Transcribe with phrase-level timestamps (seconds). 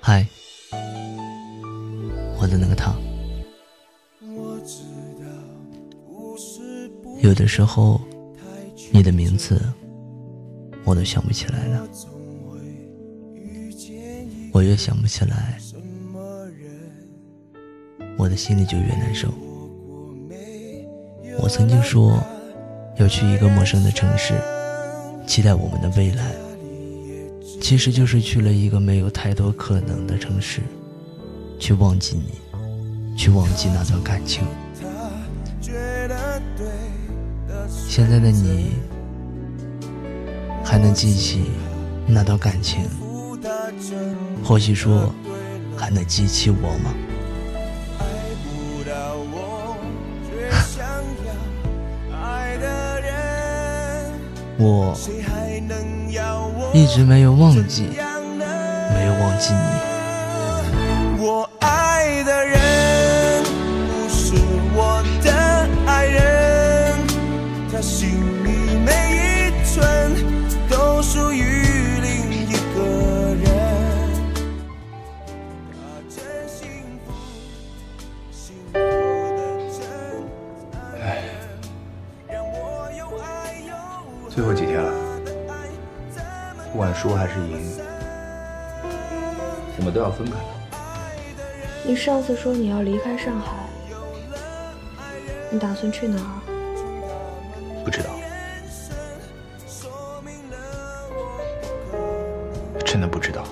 [0.00, 0.26] 嗨，
[2.40, 2.94] 我的那个他。
[7.20, 8.00] 有的时候，
[8.90, 9.60] 你的名字
[10.84, 11.86] 我都想不起来了。
[14.52, 15.58] 我越想不起来，
[18.16, 19.28] 我的心里就越难受。
[21.40, 22.18] 我曾经说
[22.98, 24.34] 要去一个陌生的城市，
[25.26, 26.32] 期待我们的未来，
[27.60, 30.60] 其实就是去了一个没有太多可能的城市，
[31.60, 34.44] 去忘记你，去忘记那段感情。
[37.68, 38.72] 现在的你
[40.64, 41.44] 还能记起
[42.06, 42.80] 那段感情？
[44.42, 45.14] 或许说
[45.76, 46.92] 还能记起我吗？
[54.58, 54.98] 我
[56.74, 57.84] 一直没有忘记，
[58.92, 59.97] 没有忘记你。
[84.38, 84.92] 最后几天了，
[86.70, 87.58] 不管输还是赢，
[89.76, 90.44] 我们都要分开了。
[91.84, 93.68] 你上次说你要离开上海，
[95.50, 96.38] 你打算去哪儿？
[97.84, 98.10] 不知道，
[102.86, 103.42] 真的不知道。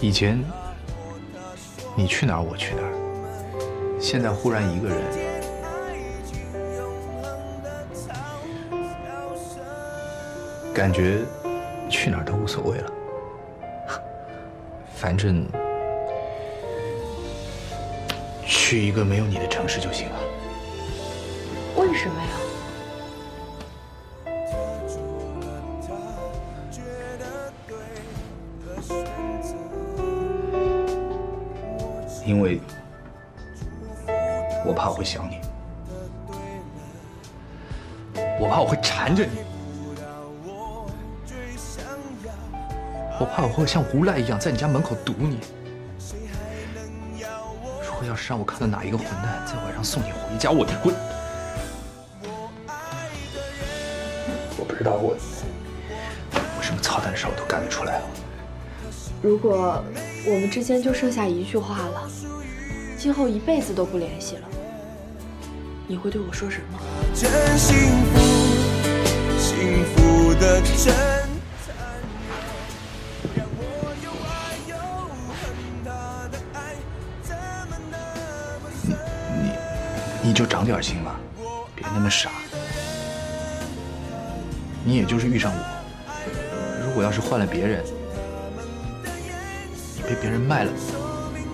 [0.00, 0.40] 以前
[1.96, 5.25] 你去哪儿我去哪儿，现在忽然一个人。
[10.76, 11.20] 感觉
[11.88, 12.92] 去哪儿都无所谓了，
[14.94, 15.48] 反正
[18.44, 20.18] 去一个没有你的城市就行了。
[21.78, 22.28] 为什么呀？
[32.26, 32.60] 因为
[34.66, 35.40] 我怕我会想你，
[38.38, 39.55] 我怕我会缠着你。
[43.18, 45.38] 我怕我会像无赖一样在你家门口堵你。
[47.18, 50.92] 如果要是让我看到哪一个混蛋在晚上送你回家，我我
[54.58, 55.16] 我不知道我
[56.34, 58.04] 我什么操蛋的事我都干得出来了。
[59.22, 59.82] 如果
[60.26, 62.10] 我们之间就剩下一句话了，
[62.98, 64.42] 今后一辈子都不联系了，
[65.88, 66.78] 你会对我说什么？
[67.14, 67.74] 真幸
[68.12, 68.20] 福，
[69.38, 71.25] 幸福的真。
[78.86, 79.50] 你
[80.22, 81.16] 你就长点心吧，
[81.74, 82.30] 别那么傻。
[84.84, 85.58] 你也就是遇上我，
[86.84, 87.84] 如果要是换了别人，
[89.96, 90.70] 你被别人卖了，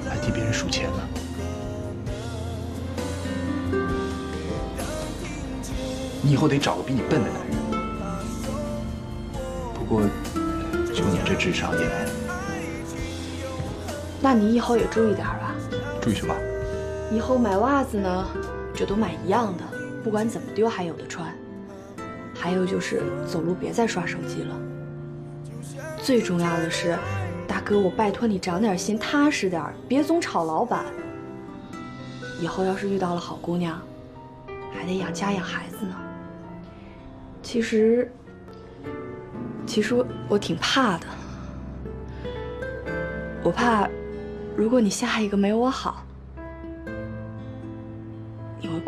[0.09, 0.99] 还替别人数钱呢。
[6.21, 7.57] 你以后得找个比你笨的男人。
[9.75, 10.03] 不过，
[10.95, 11.87] 就你这智商也……
[14.21, 15.55] 那你以后也注意点吧。
[16.01, 16.35] 注意什么？
[17.15, 18.27] 以后买袜子呢？
[18.75, 19.65] 就都买一样的，
[20.03, 21.31] 不管怎么丢还有的穿。
[22.35, 24.59] 还有就是走路别再刷手机了。
[25.99, 26.99] 最重要的是，
[27.47, 30.87] 大哥，我拜托你长点心，踏实点，别总吵老板。
[32.41, 33.81] 以后要是遇到了好姑娘，
[34.73, 35.95] 还得养家养孩子呢。
[37.43, 38.11] 其实，
[39.67, 41.07] 其实我挺怕的，
[43.45, 43.87] 我怕，
[44.57, 46.05] 如果你下一个没有我好。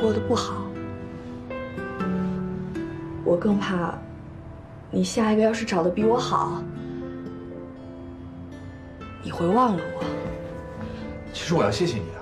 [0.04, 0.66] 过得不好，
[3.24, 3.94] 我更怕
[4.90, 6.62] 你下一个要是找的比我好，
[9.22, 10.04] 你会忘了我。
[11.32, 12.20] 其实我要谢谢你啊。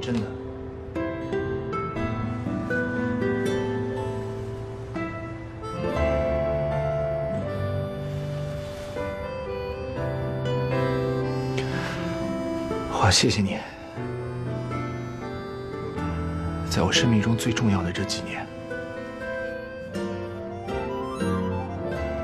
[0.00, 0.20] 真的
[12.92, 13.58] 我要谢谢你，
[16.78, 18.46] 在我生命中最重要的这几年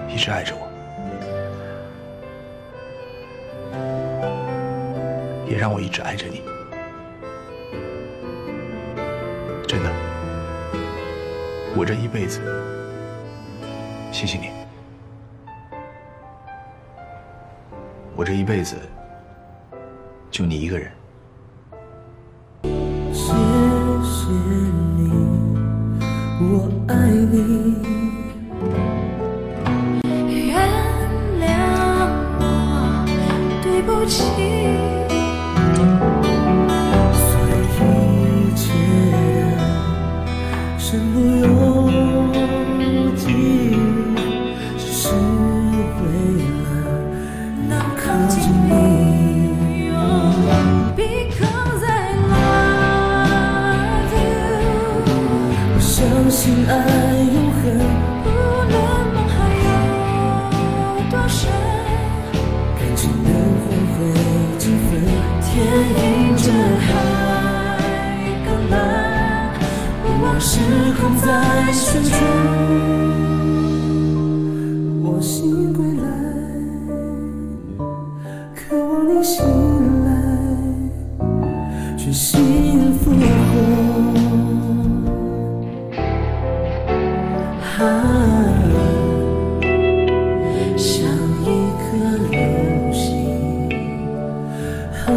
[0.08, 0.70] 一直爱着我
[5.50, 6.40] 也让我一直爱着你。
[9.66, 9.90] 真的
[11.76, 12.40] 我这一辈子
[14.12, 14.50] 谢谢你。
[18.14, 18.76] 我这一辈子
[20.30, 20.92] 就你一个人
[34.06, 34.93] 起。
[87.76, 87.82] 啊，
[90.76, 90.86] 像
[91.42, 91.44] 一
[91.80, 91.82] 颗
[92.30, 92.38] 流
[92.92, 93.02] 星，
[95.04, 95.08] 啊，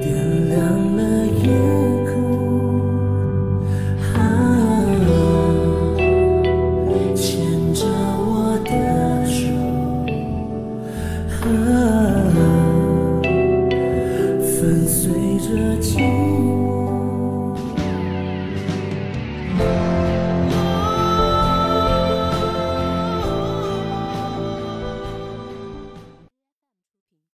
[0.00, 0.04] 点
[0.48, 0.54] 亮
[0.96, 0.98] 了
[1.42, 1.46] 夜
[2.10, 2.12] 空。
[4.16, 4.18] 啊，
[7.14, 7.22] 牵
[7.72, 7.86] 着
[8.18, 8.70] 我的
[9.24, 9.38] 手，
[11.46, 11.46] 啊，
[14.42, 14.52] 伴
[14.84, 14.98] 随
[15.38, 15.46] 着
[15.80, 17.03] 寂寞。